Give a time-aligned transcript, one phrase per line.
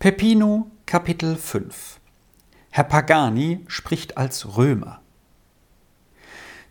[0.00, 1.98] Peppino Kapitel 5
[2.70, 5.00] Herr Pagani spricht als Römer.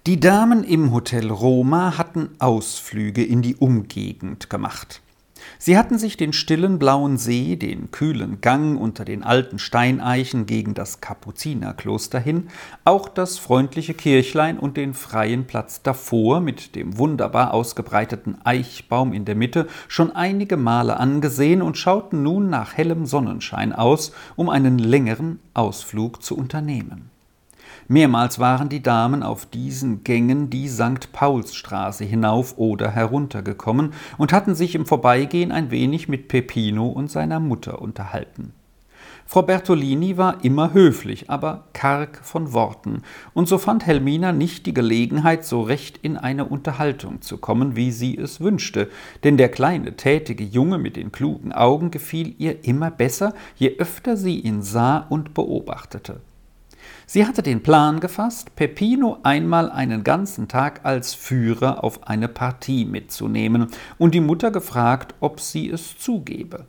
[0.06, 5.02] Die Damen im Hotel Roma hatten Ausflüge in die Umgegend gemacht.
[5.60, 10.74] Sie hatten sich den stillen blauen See, den kühlen Gang unter den alten Steineichen gegen
[10.74, 12.48] das Kapuzinerkloster hin,
[12.84, 19.26] auch das freundliche Kirchlein und den freien Platz davor mit dem wunderbar ausgebreiteten Eichbaum in
[19.26, 24.80] der Mitte schon einige Male angesehen und schauten nun nach hellem Sonnenschein aus, um einen
[24.80, 27.17] längeren Ausflug zu unternehmen.
[27.90, 31.14] Mehrmals waren die Damen auf diesen Gängen die St.
[31.14, 37.10] Paulsstraße hinauf oder herunter gekommen und hatten sich im Vorbeigehen ein wenig mit Peppino und
[37.10, 38.52] seiner Mutter unterhalten.
[39.26, 44.74] Frau Bertolini war immer höflich, aber karg von Worten, und so fand Helmina nicht die
[44.74, 48.90] Gelegenheit, so recht in eine Unterhaltung zu kommen, wie sie es wünschte,
[49.24, 54.16] denn der kleine, tätige Junge mit den klugen Augen gefiel ihr immer besser, je öfter
[54.16, 56.22] sie ihn sah und beobachtete.
[57.06, 62.86] Sie hatte den Plan gefasst, Peppino einmal einen ganzen Tag als Führer auf eine Partie
[62.86, 66.66] mitzunehmen und die Mutter gefragt, ob sie es zugebe.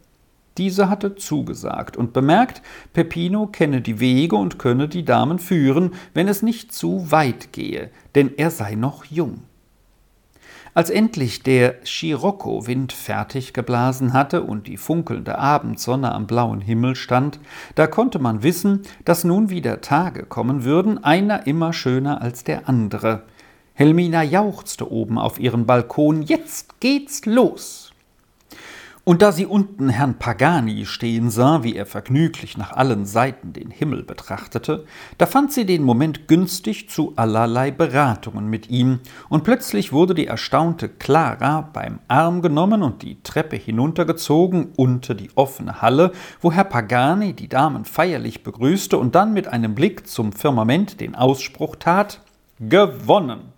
[0.59, 6.27] Diese hatte zugesagt und bemerkt, Peppino kenne die Wege und könne die Damen führen, wenn
[6.27, 9.43] es nicht zu weit gehe, denn er sei noch jung.
[10.75, 17.41] Als endlich der Scirocco-Wind fertig geblasen hatte und die funkelnde Abendsonne am blauen Himmel stand,
[17.75, 22.69] da konnte man wissen, dass nun wieder Tage kommen würden, einer immer schöner als der
[22.69, 23.25] andere.
[23.75, 27.88] Helmina jauchzte oben auf ihren Balkon, jetzt geht's los!
[29.09, 33.71] Und da sie unten Herrn Pagani stehen sah, wie er vergnüglich nach allen Seiten den
[33.71, 34.85] Himmel betrachtete,
[35.17, 39.01] da fand sie den Moment günstig zu allerlei Beratungen mit ihm,
[39.31, 45.31] und plötzlich wurde die erstaunte Clara beim Arm genommen und die Treppe hinuntergezogen unter die
[45.37, 46.13] offene Halle,
[46.43, 51.15] wo Herr Pagani die Damen feierlich begrüßte und dann mit einem Blick zum Firmament den
[51.15, 52.21] Ausspruch tat
[52.61, 53.58] Gewonnen.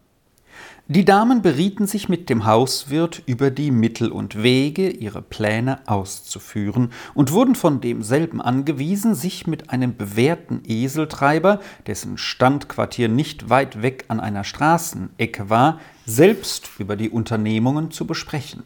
[0.92, 6.90] Die Damen berieten sich mit dem Hauswirt über die Mittel und Wege, ihre Pläne auszuführen,
[7.14, 14.06] und wurden von demselben angewiesen, sich mit einem bewährten Eseltreiber, dessen Standquartier nicht weit weg
[14.08, 18.64] an einer Straßenecke war, selbst über die Unternehmungen zu besprechen.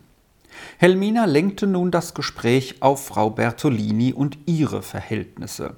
[0.78, 5.76] Helmina lenkte nun das Gespräch auf Frau Bertolini und ihre Verhältnisse.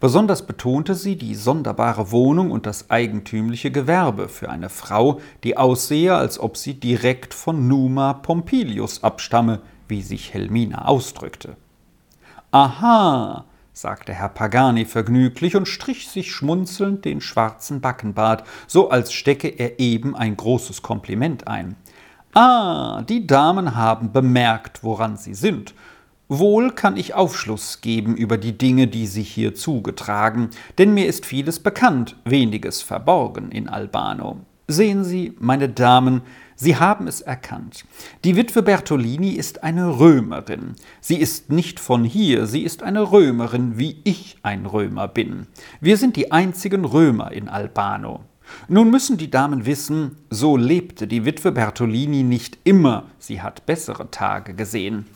[0.00, 6.14] Besonders betonte sie die sonderbare Wohnung und das eigentümliche Gewerbe für eine Frau, die aussehe,
[6.14, 11.56] als ob sie direkt von Numa Pompilius abstamme, wie sich Helmina ausdrückte.
[12.52, 19.48] Aha, sagte Herr Pagani vergnüglich und strich sich schmunzelnd den schwarzen Backenbart, so als stecke
[19.48, 21.76] er eben ein großes Kompliment ein.
[22.34, 25.74] Ah, die Damen haben bemerkt, woran sie sind,
[26.32, 31.26] Wohl kann ich Aufschluss geben über die Dinge, die sich hier zugetragen, denn mir ist
[31.26, 34.38] vieles bekannt, weniges verborgen in Albano.
[34.68, 36.22] Sehen Sie, meine Damen,
[36.54, 37.84] Sie haben es erkannt.
[38.22, 40.76] Die Witwe Bertolini ist eine Römerin.
[41.00, 45.48] Sie ist nicht von hier, sie ist eine Römerin, wie ich ein Römer bin.
[45.80, 48.20] Wir sind die einzigen Römer in Albano.
[48.68, 54.12] Nun müssen die Damen wissen, so lebte die Witwe Bertolini nicht immer, sie hat bessere
[54.12, 55.06] Tage gesehen.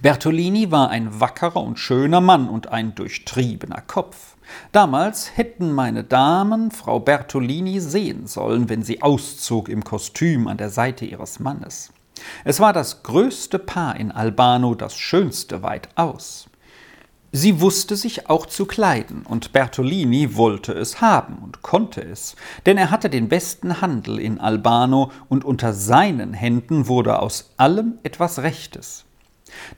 [0.00, 4.36] Bertolini war ein wackerer und schöner Mann und ein durchtriebener Kopf.
[4.72, 10.70] Damals hätten meine Damen Frau Bertolini sehen sollen, wenn sie auszog im Kostüm an der
[10.70, 11.92] Seite ihres Mannes.
[12.44, 16.48] Es war das größte Paar in Albano, das schönste weitaus.
[17.32, 22.78] Sie wusste sich auch zu kleiden, und Bertolini wollte es haben und konnte es, denn
[22.78, 28.38] er hatte den besten Handel in Albano, und unter seinen Händen wurde aus allem etwas
[28.38, 29.03] Rechtes.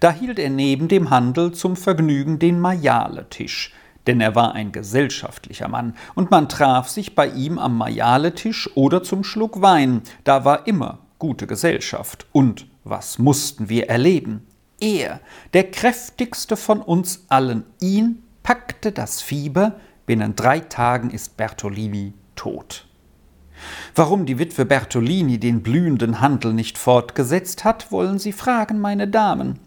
[0.00, 3.72] Da hielt er neben dem Handel zum Vergnügen den Majaletisch,
[4.06, 9.02] denn er war ein gesellschaftlicher Mann, und man traf sich bei ihm am Majaletisch oder
[9.02, 12.26] zum Schluck Wein, da war immer gute Gesellschaft.
[12.32, 14.46] Und was mussten wir erleben?
[14.80, 15.20] Er,
[15.54, 22.85] der kräftigste von uns allen, ihn packte das Fieber, binnen drei Tagen ist Bertolini tot.
[23.94, 29.58] Warum die Witwe Bertolini den blühenden Handel nicht fortgesetzt hat, wollen Sie fragen, meine Damen.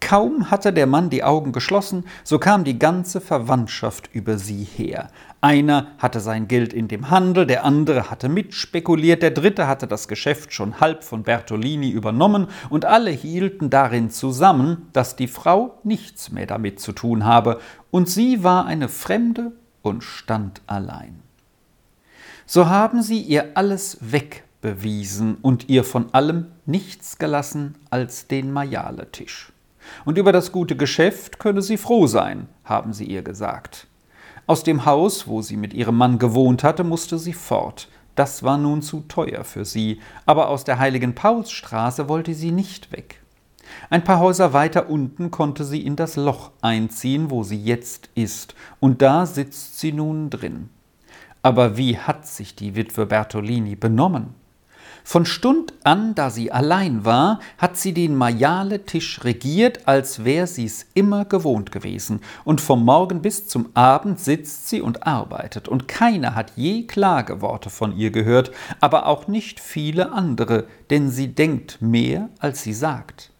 [0.00, 5.10] Kaum hatte der Mann die Augen geschlossen, so kam die ganze Verwandtschaft über sie her.
[5.40, 10.06] Einer hatte sein Geld in dem Handel, der andere hatte mitspekuliert, der dritte hatte das
[10.06, 16.30] Geschäft schon halb von Bertolini übernommen, und alle hielten darin zusammen, dass die Frau nichts
[16.30, 17.58] mehr damit zu tun habe,
[17.90, 21.25] und sie war eine Fremde und stand allein.
[22.48, 29.52] So haben sie ihr alles wegbewiesen und ihr von allem nichts gelassen als den Majaletisch.
[30.04, 33.88] Und über das gute Geschäft könne sie froh sein, haben sie ihr gesagt.
[34.46, 37.88] Aus dem Haus, wo sie mit ihrem Mann gewohnt hatte, musste sie fort.
[38.14, 42.92] Das war nun zu teuer für sie, aber aus der heiligen Paulsstraße wollte sie nicht
[42.92, 43.20] weg.
[43.90, 48.54] Ein paar Häuser weiter unten konnte sie in das Loch einziehen, wo sie jetzt ist,
[48.78, 50.70] und da sitzt sie nun drin.
[51.46, 54.34] Aber wie hat sich die Witwe Bertolini benommen?
[55.04, 60.86] Von Stund an, da sie allein war, hat sie den Majale-Tisch regiert, als wär sie's
[60.94, 66.34] immer gewohnt gewesen, und vom Morgen bis zum Abend sitzt sie und arbeitet, und keiner
[66.34, 68.50] hat je Klageworte von ihr gehört,
[68.80, 73.30] aber auch nicht viele andere, denn sie denkt mehr, als sie sagt.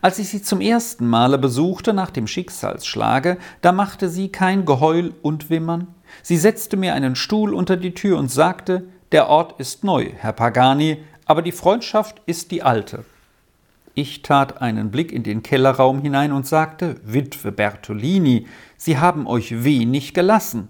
[0.00, 5.14] Als ich sie zum ersten Male besuchte nach dem Schicksalsschlage, da machte sie kein Geheul
[5.22, 5.94] und Wimmern.
[6.22, 10.32] Sie setzte mir einen Stuhl unter die Tür und sagte, der Ort ist neu, Herr
[10.32, 13.04] Pagani, aber die Freundschaft ist die alte.
[13.94, 18.46] Ich tat einen Blick in den Kellerraum hinein und sagte, Witwe Bertolini,
[18.76, 20.68] Sie haben euch wenig gelassen.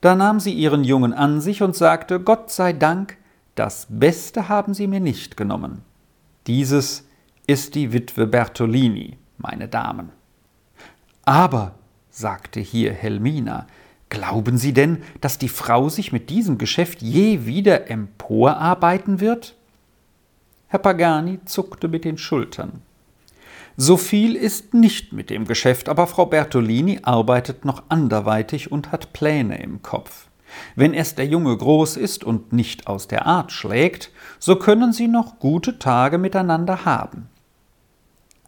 [0.00, 3.16] Da nahm sie ihren Jungen an sich und sagte, Gott sei Dank,
[3.54, 5.82] das Beste haben Sie mir nicht genommen.
[6.46, 7.06] Dieses
[7.46, 10.10] ist die Witwe Bertolini, meine Damen.
[11.24, 11.74] Aber,
[12.10, 13.66] sagte hier Helmina,
[14.10, 19.54] Glauben Sie denn, dass die Frau sich mit diesem Geschäft je wieder emporarbeiten wird?
[20.68, 22.82] Herr Pagani zuckte mit den Schultern.
[23.76, 29.12] So viel ist nicht mit dem Geschäft, aber Frau Bertolini arbeitet noch anderweitig und hat
[29.12, 30.26] Pläne im Kopf.
[30.74, 35.06] Wenn erst der Junge groß ist und nicht aus der Art schlägt, so können sie
[35.06, 37.28] noch gute Tage miteinander haben.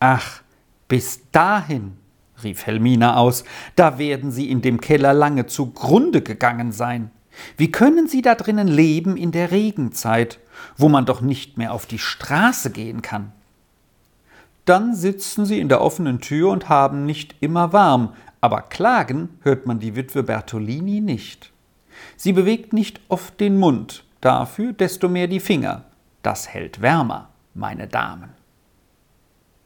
[0.01, 0.43] Ach,
[0.89, 1.97] bis dahin,
[2.45, 3.45] rief Helmina aus,
[3.77, 7.11] da werden Sie in dem Keller lange zugrunde gegangen sein.
[7.57, 10.39] Wie können Sie da drinnen leben in der Regenzeit,
[10.77, 13.33] wo man doch nicht mehr auf die Straße gehen kann?
[14.65, 19.67] Dann sitzen Sie in der offenen Tür und haben nicht immer warm, aber klagen hört
[19.67, 21.53] man die Witwe Bertolini nicht.
[22.17, 25.85] Sie bewegt nicht oft den Mund, dafür desto mehr die Finger.
[26.23, 28.40] Das hält wärmer, meine Damen.